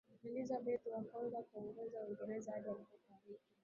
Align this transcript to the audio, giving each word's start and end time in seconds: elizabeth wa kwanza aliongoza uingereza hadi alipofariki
elizabeth 0.27 0.83
wa 0.87 1.01
kwanza 1.07 1.37
aliongoza 1.53 1.99
uingereza 1.99 2.51
hadi 2.51 2.69
alipofariki 2.69 3.49